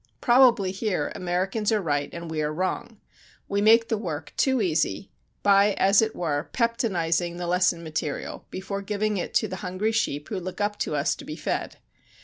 [0.19, 2.99] Probably here Americans are right and we are wrong;
[3.47, 5.11] we make the work too easy
[5.43, 10.29] by, as it were, peptonizing the lesson material, before giving it to the hungry sheep
[10.29, 11.77] who look up to us to be fed.